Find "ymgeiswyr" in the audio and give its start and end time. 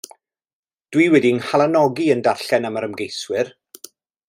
2.91-3.55